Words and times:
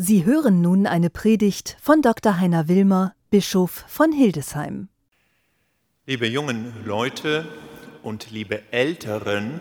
Sie 0.00 0.24
hören 0.24 0.60
nun 0.60 0.86
eine 0.86 1.10
Predigt 1.10 1.76
von 1.82 2.02
Dr. 2.02 2.38
Heiner 2.38 2.68
Wilmer, 2.68 3.16
Bischof 3.30 3.84
von 3.88 4.12
Hildesheim. 4.12 4.86
Liebe 6.06 6.28
jungen 6.28 6.72
Leute 6.84 7.44
und 8.04 8.30
liebe 8.30 8.62
älteren 8.70 9.60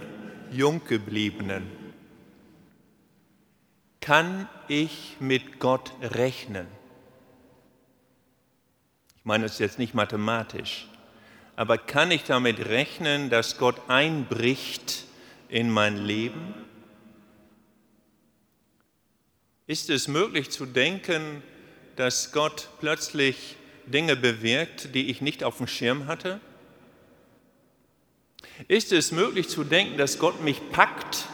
Junggebliebenen, 0.51 1.63
kann 3.99 4.47
ich 4.67 5.17
mit 5.19 5.59
Gott 5.59 5.91
rechnen? 6.03 6.67
Ich 9.17 9.25
meine 9.25 9.45
es 9.45 9.57
jetzt 9.57 9.79
nicht 9.79 9.95
mathematisch, 9.95 10.87
aber 11.55 11.79
kann 11.79 12.11
ich 12.11 12.25
damit 12.25 12.59
rechnen, 12.59 13.31
dass 13.31 13.57
Gott 13.57 13.89
einbricht 13.89 15.05
in 15.49 15.71
mein 15.71 15.97
Leben? 15.97 16.53
Ist 19.67 19.89
es 19.89 20.07
möglich 20.07 20.49
zu 20.49 20.65
denken, 20.65 21.43
dass 21.97 22.31
Gott 22.31 22.69
plötzlich 22.79 23.57
Dinge 23.85 24.15
bewirkt, 24.15 24.95
die 24.95 25.09
ich 25.09 25.19
nicht 25.19 25.43
auf 25.43 25.57
dem 25.57 25.67
Schirm 25.67 26.07
hatte? 26.07 26.39
Ist 28.69 28.93
es 28.93 29.11
möglich 29.11 29.49
zu 29.49 29.65
denken, 29.65 29.97
dass 29.97 30.19
Gott 30.19 30.41
mich 30.41 30.71
packt, 30.71 31.27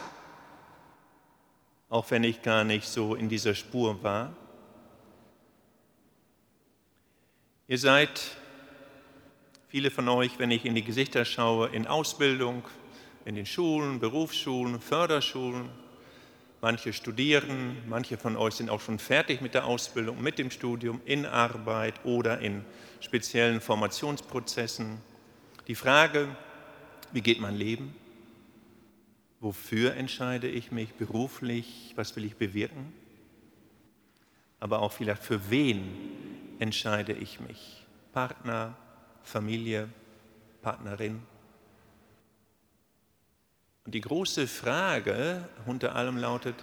auch 1.88 2.10
wenn 2.10 2.24
ich 2.24 2.42
gar 2.42 2.64
nicht 2.64 2.88
so 2.88 3.14
in 3.14 3.28
dieser 3.28 3.54
Spur 3.54 4.02
war? 4.02 4.36
Ihr 7.68 7.78
seid, 7.78 8.20
viele 9.68 9.92
von 9.92 10.08
euch, 10.08 10.40
wenn 10.40 10.50
ich 10.50 10.64
in 10.64 10.74
die 10.74 10.82
Gesichter 10.82 11.24
schaue, 11.24 11.68
in 11.68 11.86
Ausbildung, 11.86 12.64
in 13.24 13.36
den 13.36 13.46
Schulen, 13.46 14.00
Berufsschulen, 14.00 14.80
Förderschulen, 14.80 15.70
Manche 16.64 16.94
studieren, 16.94 17.76
manche 17.86 18.16
von 18.16 18.38
euch 18.38 18.54
sind 18.54 18.70
auch 18.70 18.80
schon 18.80 18.98
fertig 18.98 19.42
mit 19.42 19.52
der 19.52 19.66
Ausbildung, 19.66 20.22
mit 20.22 20.38
dem 20.38 20.50
Studium, 20.50 21.02
in 21.04 21.26
Arbeit 21.26 22.02
oder 22.06 22.38
in 22.38 22.64
speziellen 23.00 23.60
Formationsprozessen. 23.60 24.96
Die 25.68 25.74
Frage, 25.74 26.26
wie 27.12 27.20
geht 27.20 27.38
mein 27.38 27.54
Leben? 27.54 27.94
Wofür 29.40 29.92
entscheide 29.92 30.48
ich 30.48 30.72
mich 30.72 30.94
beruflich? 30.94 31.92
Was 31.96 32.16
will 32.16 32.24
ich 32.24 32.36
bewirken? 32.36 32.94
Aber 34.58 34.80
auch 34.80 34.92
vielleicht 34.92 35.22
für 35.22 35.50
wen 35.50 35.84
entscheide 36.60 37.12
ich 37.12 37.40
mich? 37.40 37.84
Partner, 38.14 38.74
Familie, 39.22 39.90
Partnerin? 40.62 41.20
Und 43.84 43.94
die 43.94 44.00
große 44.00 44.46
Frage 44.46 45.46
unter 45.66 45.94
allem 45.94 46.16
lautet, 46.16 46.54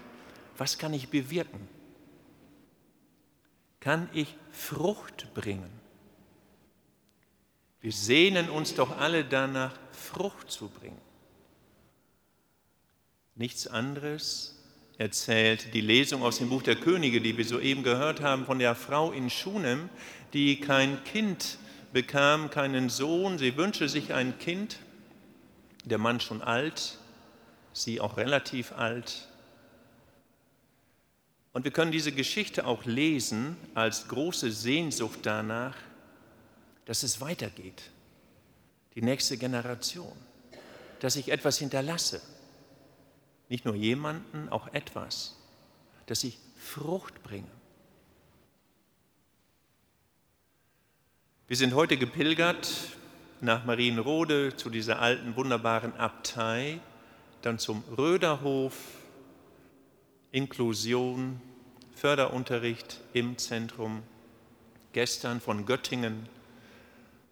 was 0.57 0.77
kann 0.77 0.93
ich 0.93 1.09
bewirken? 1.09 1.67
Kann 3.79 4.09
ich 4.13 4.35
Frucht 4.51 5.33
bringen? 5.33 5.69
Wir 7.81 7.91
sehnen 7.91 8.49
uns 8.49 8.75
doch 8.75 8.97
alle 8.97 9.25
danach, 9.25 9.73
Frucht 9.91 10.51
zu 10.51 10.69
bringen. 10.69 11.01
Nichts 13.35 13.65
anderes 13.65 14.55
erzählt 14.97 15.73
die 15.73 15.81
Lesung 15.81 16.21
aus 16.21 16.37
dem 16.37 16.49
Buch 16.49 16.61
der 16.61 16.75
Könige, 16.75 17.21
die 17.21 17.35
wir 17.37 17.45
soeben 17.45 17.81
gehört 17.81 18.21
haben, 18.21 18.45
von 18.45 18.59
der 18.59 18.75
Frau 18.75 19.11
in 19.11 19.31
Schunem, 19.31 19.89
die 20.33 20.59
kein 20.59 21.03
Kind 21.05 21.57
bekam, 21.91 22.51
keinen 22.51 22.89
Sohn. 22.89 23.39
Sie 23.39 23.57
wünschte 23.57 23.89
sich 23.89 24.13
ein 24.13 24.37
Kind, 24.37 24.77
der 25.85 25.97
Mann 25.97 26.19
schon 26.19 26.43
alt, 26.43 26.99
sie 27.73 27.99
auch 27.99 28.17
relativ 28.17 28.71
alt. 28.73 29.27
Und 31.53 31.65
wir 31.65 31.71
können 31.71 31.91
diese 31.91 32.11
Geschichte 32.11 32.65
auch 32.65 32.85
lesen 32.85 33.57
als 33.73 34.07
große 34.07 34.51
Sehnsucht 34.51 35.19
danach, 35.23 35.75
dass 36.85 37.03
es 37.03 37.21
weitergeht, 37.21 37.83
die 38.95 39.01
nächste 39.01 39.37
Generation, 39.37 40.15
dass 40.99 41.15
ich 41.15 41.29
etwas 41.29 41.57
hinterlasse, 41.57 42.21
nicht 43.49 43.65
nur 43.65 43.75
jemanden, 43.75 44.49
auch 44.49 44.73
etwas, 44.73 45.35
dass 46.05 46.23
ich 46.23 46.37
Frucht 46.57 47.21
bringe. 47.23 47.47
Wir 51.47 51.57
sind 51.57 51.73
heute 51.73 51.97
gepilgert 51.97 52.71
nach 53.41 53.65
Marienrode 53.65 54.55
zu 54.55 54.69
dieser 54.69 54.99
alten, 54.99 55.35
wunderbaren 55.35 55.93
Abtei, 55.97 56.79
dann 57.41 57.59
zum 57.59 57.83
Röderhof, 57.97 58.75
Inklusion, 60.31 61.41
Förderunterricht 61.95 63.01
im 63.13 63.37
Zentrum, 63.37 64.03
gestern 64.93 65.41
von 65.41 65.65
Göttingen, 65.65 66.27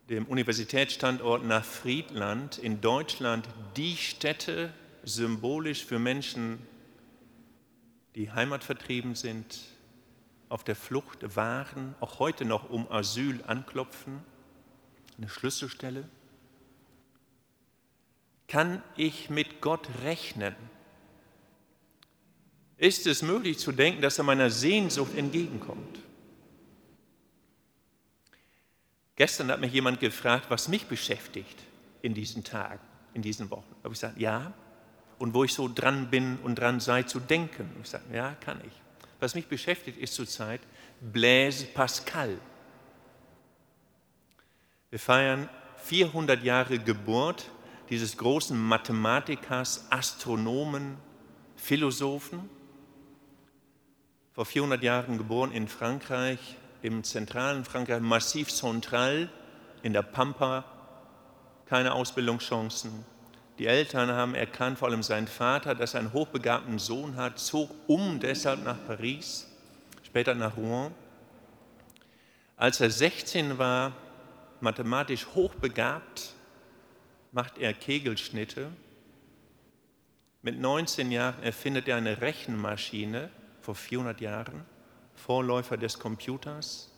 dem 0.09 0.25
Universitätsstandort 0.25 1.45
nach 1.45 1.63
Friedland. 1.63 2.57
In 2.57 2.81
Deutschland, 2.81 3.47
die 3.77 3.95
Stätte 3.95 4.73
symbolisch 5.03 5.85
für 5.85 5.99
Menschen, 5.99 6.59
die 8.15 8.31
heimatvertrieben 8.31 9.15
sind, 9.15 9.59
auf 10.49 10.63
der 10.63 10.75
Flucht 10.75 11.35
waren, 11.35 11.95
auch 11.99 12.19
heute 12.19 12.43
noch 12.43 12.69
um 12.69 12.91
Asyl 12.91 13.43
anklopfen, 13.45 14.19
eine 15.17 15.29
Schlüsselstelle. 15.29 16.09
Kann 18.49 18.81
ich 18.97 19.29
mit 19.29 19.61
Gott 19.61 19.87
rechnen? 20.03 20.55
Ist 22.77 23.05
es 23.05 23.21
möglich 23.21 23.59
zu 23.59 23.71
denken, 23.71 24.01
dass 24.01 24.17
er 24.17 24.23
meiner 24.23 24.49
Sehnsucht 24.49 25.15
entgegenkommt? 25.15 25.99
Gestern 29.15 29.51
hat 29.51 29.59
mich 29.59 29.71
jemand 29.71 29.99
gefragt, 29.99 30.45
was 30.49 30.67
mich 30.67 30.87
beschäftigt 30.87 31.59
in 32.01 32.13
diesen 32.13 32.43
Tagen, 32.43 32.79
in 33.13 33.21
diesen 33.21 33.51
Wochen. 33.51 33.69
Da 33.69 33.83
habe 33.83 33.93
ich 33.93 33.99
gesagt, 33.99 34.17
ja. 34.17 34.53
Und 35.19 35.33
wo 35.33 35.43
ich 35.43 35.53
so 35.53 35.67
dran 35.67 36.09
bin 36.09 36.37
und 36.37 36.55
dran 36.55 36.79
sei 36.79 37.03
zu 37.03 37.19
denken. 37.19 37.69
Ich 37.83 37.89
sage, 37.89 38.05
ja, 38.13 38.31
kann 38.35 38.61
ich. 38.65 38.73
Was 39.19 39.35
mich 39.35 39.47
beschäftigt 39.47 39.99
ist 39.99 40.15
zurzeit 40.15 40.61
Blaise 41.01 41.65
Pascal. 41.65 42.39
Wir 44.89 44.99
feiern 44.99 45.49
400 45.83 46.41
Jahre 46.43 46.79
Geburt 46.79 47.51
dieses 47.89 48.17
großen 48.17 48.59
Mathematikers, 48.59 49.85
Astronomen, 49.89 50.97
Philosophen, 51.55 52.49
vor 54.33 54.45
400 54.45 54.83
Jahren 54.83 55.17
geboren 55.17 55.51
in 55.51 55.67
Frankreich, 55.67 56.39
im 56.81 57.03
zentralen 57.03 57.65
Frankreich, 57.65 57.99
Massiv 57.99 58.49
Central 58.49 59.29
in 59.81 59.93
der 59.93 60.03
Pampa, 60.03 60.63
keine 61.65 61.93
Ausbildungschancen. 61.93 63.05
Die 63.57 63.67
Eltern 63.67 64.09
haben 64.09 64.35
erkannt, 64.35 64.79
vor 64.79 64.87
allem 64.87 65.03
sein 65.03 65.27
Vater, 65.27 65.75
dass 65.75 65.93
er 65.93 65.99
einen 65.99 66.13
hochbegabten 66.13 66.79
Sohn 66.79 67.17
hat, 67.17 67.39
zog 67.39 67.69
um 67.87 68.19
deshalb 68.19 68.63
nach 68.63 68.77
Paris, 68.87 69.47
später 70.03 70.33
nach 70.35 70.55
Rouen. 70.55 70.93
Als 72.55 72.79
er 72.79 72.89
16 72.89 73.57
war, 73.57 73.91
mathematisch 74.61 75.27
hochbegabt, 75.35 76.33
macht 77.31 77.57
er 77.57 77.73
Kegelschnitte. 77.73 78.71
Mit 80.41 80.59
19 80.59 81.11
Jahren 81.11 81.43
erfindet 81.43 81.87
er 81.87 81.97
eine 81.97 82.21
Rechenmaschine 82.21 83.29
vor 83.61 83.75
400 83.75 84.21
Jahren, 84.21 84.65
Vorläufer 85.13 85.77
des 85.77 85.99
Computers. 85.99 86.89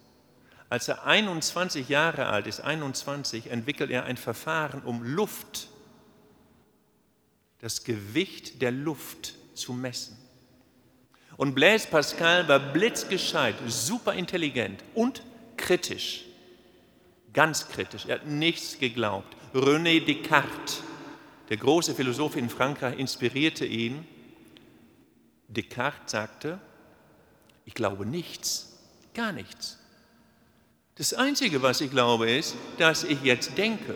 Als 0.70 0.88
er 0.88 1.06
21 1.06 1.90
Jahre 1.90 2.28
alt 2.28 2.48
ist, 2.48 2.62
21, 2.62 3.52
entwickelt 3.52 3.92
er 3.92 4.06
ein 4.06 4.16
Verfahren, 4.16 4.82
um 4.84 5.04
Luft, 5.04 5.68
das 7.60 7.84
Gewicht 7.84 8.62
der 8.62 8.72
Luft 8.72 9.34
zu 9.54 9.74
messen. 9.74 10.18
Und 11.36 11.56
Blaise 11.56 11.88
Pascal 11.88 12.48
war 12.48 12.60
blitzgescheit, 12.60 13.56
super 13.68 14.14
intelligent 14.14 14.84
und 14.94 15.24
kritisch, 15.58 16.26
ganz 17.34 17.68
kritisch. 17.68 18.06
Er 18.06 18.16
hat 18.16 18.28
nichts 18.28 18.80
geglaubt. 18.80 19.36
René 19.54 20.00
Descartes, 20.00 20.82
der 21.50 21.58
große 21.58 21.94
Philosoph 21.94 22.38
in 22.38 22.50
Frankreich, 22.50 22.98
inspirierte 22.98 23.66
ihn. 23.66 24.08
Descartes 25.48 26.12
sagte, 26.12 26.60
ich 27.66 27.74
glaube 27.74 28.06
nichts, 28.06 28.78
gar 29.14 29.32
nichts. 29.32 29.78
Das 30.96 31.14
Einzige, 31.14 31.62
was 31.62 31.82
ich 31.82 31.92
glaube, 31.92 32.30
ist, 32.32 32.56
dass 32.78 33.04
ich 33.04 33.22
jetzt 33.24 33.58
denke. 33.58 33.96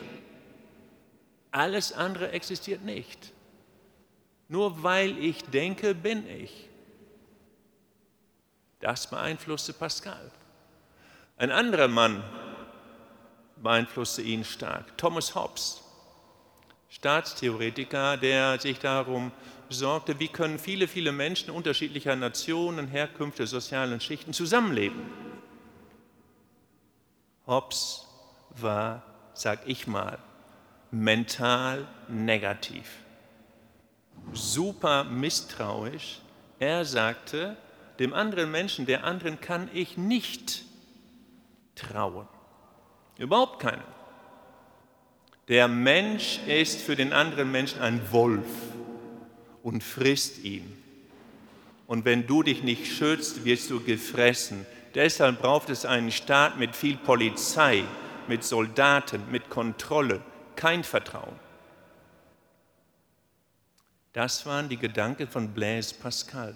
Alles 1.51 1.93
andere 1.93 2.31
existiert 2.31 2.83
nicht. 2.83 3.31
Nur 4.49 4.83
weil 4.83 5.17
ich 5.17 5.43
denke, 5.43 5.95
bin 5.95 6.27
ich. 6.27 6.69
Das 8.81 9.09
beeinflusste 9.09 9.73
Pascal. 9.73 10.31
Ein 11.37 11.51
anderer 11.51 11.87
Mann 11.87 12.23
beeinflusste 13.57 14.21
ihn 14.21 14.43
stark. 14.43 14.97
Thomas 14.97 15.35
Hobbes, 15.35 15.81
Staatstheoretiker, 16.89 18.17
der 18.17 18.59
sich 18.59 18.79
darum 18.79 19.31
sorgte, 19.69 20.19
wie 20.19 20.27
können 20.27 20.59
viele, 20.59 20.87
viele 20.87 21.11
Menschen 21.11 21.49
unterschiedlicher 21.49 22.15
Nationen, 22.15 22.87
Herkünfte, 22.87 23.47
sozialen 23.47 23.99
Schichten 23.99 24.33
zusammenleben. 24.33 25.01
Hobbes 27.47 28.05
war, 28.51 29.03
sag 29.33 29.67
ich 29.67 29.87
mal, 29.87 30.17
mental 30.91 31.87
negativ, 32.07 32.89
super 34.33 35.03
misstrauisch. 35.03 36.21
Er 36.59 36.85
sagte, 36.85 37.57
dem 37.99 38.13
anderen 38.13 38.51
Menschen, 38.51 38.85
der 38.85 39.03
anderen 39.03 39.41
kann 39.41 39.69
ich 39.73 39.97
nicht 39.97 40.63
trauen. 41.75 42.27
Überhaupt 43.17 43.61
keinen. 43.61 43.83
Der 45.47 45.67
Mensch 45.67 46.39
ist 46.47 46.81
für 46.81 46.95
den 46.95 47.13
anderen 47.13 47.51
Menschen 47.51 47.81
ein 47.81 48.01
Wolf 48.11 48.47
und 49.63 49.83
frisst 49.83 50.43
ihn. 50.43 50.81
Und 51.87 52.03
wenn 52.03 52.25
du 52.25 52.41
dich 52.41 52.63
nicht 52.63 52.87
schützt, 52.87 53.45
wirst 53.45 53.69
du 53.69 53.79
gefressen. 53.79 54.65
Deshalb 54.95 55.41
braucht 55.41 55.69
es 55.69 55.85
einen 55.85 56.11
Staat 56.11 56.57
mit 56.57 56.75
viel 56.75 56.97
Polizei, 56.97 57.83
mit 58.27 58.43
Soldaten, 58.43 59.29
mit 59.29 59.49
Kontrolle, 59.49 60.21
kein 60.55 60.83
Vertrauen. 60.83 61.39
Das 64.13 64.45
waren 64.45 64.69
die 64.69 64.77
Gedanken 64.77 65.27
von 65.27 65.53
Blaise 65.53 65.93
Pascal. 65.93 66.55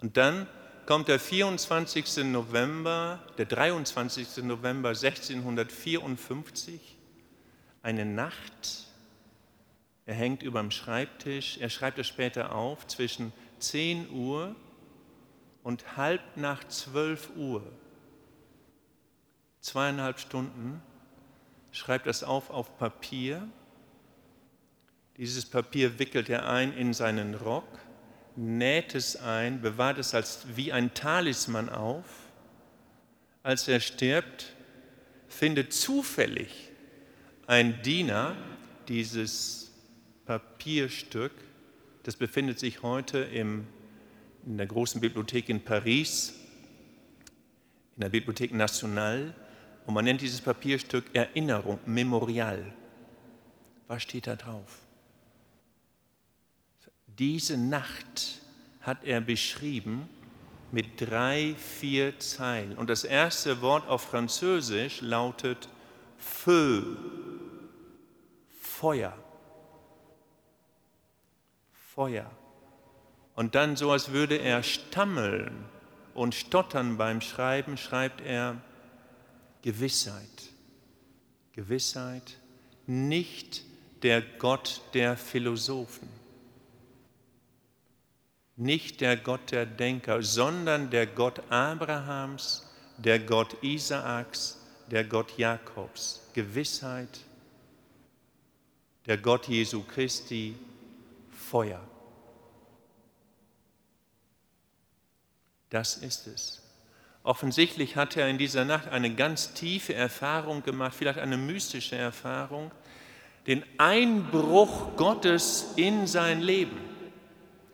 Und 0.00 0.16
dann 0.16 0.46
kommt 0.88 1.08
der 1.08 1.20
24. 1.20 2.24
November, 2.24 3.22
der 3.36 3.44
23. 3.44 4.38
November 4.38 4.88
1654, 4.88 6.80
eine 7.82 8.06
Nacht. 8.06 8.86
Er 10.06 10.14
hängt 10.14 10.42
über 10.42 10.60
dem 10.60 10.70
Schreibtisch, 10.70 11.58
er 11.58 11.68
schreibt 11.68 11.98
es 11.98 12.06
später 12.06 12.54
auf, 12.54 12.86
zwischen 12.86 13.34
10 13.58 14.08
Uhr 14.08 14.56
und 15.62 15.98
halb 15.98 16.22
nach 16.36 16.64
12 16.64 17.36
Uhr. 17.36 17.70
Zweieinhalb 19.60 20.18
Stunden 20.18 20.80
schreibt 21.70 22.06
das 22.06 22.24
auf 22.24 22.48
auf 22.48 22.78
Papier. 22.78 23.46
Dieses 25.18 25.44
Papier 25.44 25.98
wickelt 25.98 26.30
er 26.30 26.48
ein 26.48 26.72
in 26.72 26.94
seinen 26.94 27.34
Rock 27.34 27.78
näht 28.38 28.94
es 28.94 29.16
ein, 29.16 29.60
bewahrt 29.60 29.98
es 29.98 30.14
als 30.14 30.46
wie 30.54 30.72
ein 30.72 30.94
Talisman 30.94 31.68
auf. 31.68 32.04
Als 33.42 33.66
er 33.66 33.80
stirbt, 33.80 34.54
findet 35.28 35.72
zufällig 35.72 36.70
ein 37.46 37.82
Diener 37.82 38.36
dieses 38.86 39.72
Papierstück. 40.24 41.32
Das 42.04 42.16
befindet 42.16 42.58
sich 42.58 42.82
heute 42.82 43.18
im, 43.18 43.66
in 44.46 44.56
der 44.56 44.66
großen 44.66 45.00
Bibliothek 45.00 45.48
in 45.48 45.62
Paris, 45.62 46.34
in 47.96 48.02
der 48.02 48.08
Bibliothek 48.08 48.54
Nationale. 48.54 49.34
Und 49.86 49.94
man 49.94 50.04
nennt 50.04 50.20
dieses 50.20 50.40
Papierstück 50.40 51.06
Erinnerung, 51.12 51.80
Memorial. 51.86 52.72
Was 53.88 54.02
steht 54.02 54.26
da 54.26 54.36
drauf? 54.36 54.87
Diese 57.18 57.56
Nacht 57.56 58.40
hat 58.80 59.04
er 59.04 59.20
beschrieben 59.20 60.08
mit 60.70 61.00
drei, 61.00 61.54
vier 61.56 62.18
Zeilen. 62.20 62.76
Und 62.76 62.90
das 62.90 63.04
erste 63.04 63.60
Wort 63.60 63.88
auf 63.88 64.02
Französisch 64.02 65.00
lautet 65.00 65.68
Feu, 66.16 66.82
Feuer. 68.60 69.16
Feuer. 71.94 72.30
Und 73.34 73.54
dann, 73.54 73.76
so 73.76 73.90
als 73.90 74.12
würde 74.12 74.36
er 74.36 74.62
stammeln 74.62 75.64
und 76.14 76.34
stottern 76.34 76.96
beim 76.96 77.20
Schreiben, 77.20 77.76
schreibt 77.76 78.20
er 78.20 78.60
Gewissheit. 79.62 80.52
Gewissheit, 81.52 82.36
nicht 82.86 83.62
der 84.02 84.22
Gott 84.22 84.82
der 84.94 85.16
Philosophen 85.16 86.17
nicht 88.58 89.00
der 89.00 89.16
Gott 89.16 89.52
der 89.52 89.66
Denker, 89.66 90.22
sondern 90.22 90.90
der 90.90 91.06
Gott 91.06 91.40
Abrahams, 91.48 92.66
der 92.96 93.20
Gott 93.20 93.62
Isaaks, 93.62 94.58
der 94.90 95.04
Gott 95.04 95.38
Jakobs. 95.38 96.28
Gewissheit, 96.34 97.20
der 99.06 99.16
Gott 99.16 99.46
Jesu 99.48 99.82
Christi, 99.82 100.56
Feuer. 101.30 101.80
Das 105.70 105.96
ist 105.96 106.26
es. 106.26 106.62
Offensichtlich 107.22 107.96
hat 107.96 108.16
er 108.16 108.28
in 108.28 108.38
dieser 108.38 108.64
Nacht 108.64 108.88
eine 108.88 109.14
ganz 109.14 109.52
tiefe 109.52 109.94
Erfahrung 109.94 110.62
gemacht, 110.62 110.94
vielleicht 110.96 111.18
eine 111.18 111.36
mystische 111.36 111.96
Erfahrung, 111.96 112.70
den 113.46 113.62
Einbruch 113.78 114.96
Gottes 114.96 115.74
in 115.76 116.06
sein 116.06 116.40
Leben. 116.40 116.87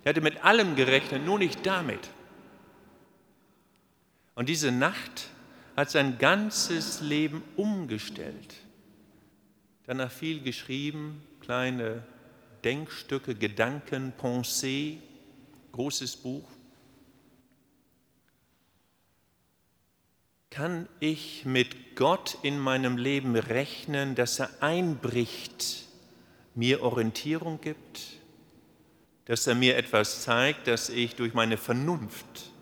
Er 0.05 0.11
hatte 0.11 0.21
mit 0.21 0.45
allem 0.45 0.77
gerechnet, 0.77 1.25
nur 1.25 1.39
nicht 1.39 1.65
damit. 1.65 2.11
Und 4.35 4.49
diese 4.49 4.71
Nacht 4.71 5.29
hat 5.77 5.91
sein 5.91 6.19
ganzes 6.19 7.01
Leben 7.01 7.43
umgestellt. 7.57 8.55
Danach 9.87 10.11
viel 10.11 10.43
geschrieben, 10.43 11.23
kleine 11.41 12.03
Denkstücke, 12.65 13.35
Gedanken, 13.35 14.13
Pensée, 14.19 14.99
großes 15.73 16.17
Buch. 16.17 16.49
Kann 20.51 20.89
ich 21.01 21.45
mit 21.45 21.97
Gott 21.97 22.39
in 22.43 22.59
meinem 22.59 22.97
Leben 22.97 23.37
rechnen, 23.37 24.15
dass 24.15 24.39
er 24.39 24.51
einbricht, 24.63 25.85
mir 26.55 26.83
Orientierung 26.83 27.61
gibt? 27.61 28.19
Dass 29.27 29.47
er 29.47 29.55
mir 29.55 29.77
etwas 29.77 30.23
zeigt, 30.23 30.67
das 30.67 30.89
ich 30.89 31.17
durch 31.17 31.35
meine 31.35 31.57
Vernunft, 31.57 32.53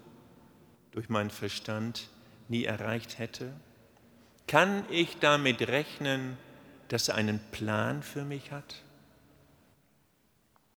durch 0.92 1.08
meinen 1.08 1.30
Verstand 1.30 2.08
nie 2.48 2.64
erreicht 2.64 3.18
hätte? 3.18 3.52
Kann 4.46 4.84
ich 4.90 5.18
damit 5.18 5.68
rechnen, 5.68 6.36
dass 6.88 7.08
er 7.08 7.14
einen 7.14 7.40
Plan 7.50 8.02
für 8.02 8.24
mich 8.24 8.52
hat? 8.52 8.82